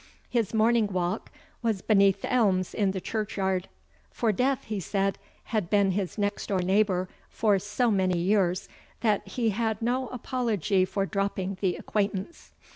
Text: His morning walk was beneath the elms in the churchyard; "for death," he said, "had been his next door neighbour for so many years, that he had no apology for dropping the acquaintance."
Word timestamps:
His 0.31 0.51
morning 0.51 0.87
walk 0.87 1.29
was 1.61 1.83
beneath 1.83 2.23
the 2.23 2.33
elms 2.33 2.73
in 2.73 2.89
the 2.89 2.99
churchyard; 2.99 3.69
"for 4.09 4.31
death," 4.31 4.63
he 4.63 4.79
said, 4.79 5.19
"had 5.43 5.69
been 5.69 5.91
his 5.91 6.17
next 6.17 6.47
door 6.47 6.57
neighbour 6.57 7.07
for 7.29 7.59
so 7.59 7.91
many 7.91 8.17
years, 8.17 8.67
that 9.01 9.27
he 9.27 9.51
had 9.51 9.79
no 9.79 10.07
apology 10.07 10.85
for 10.85 11.05
dropping 11.05 11.59
the 11.61 11.75
acquaintance." 11.75 12.51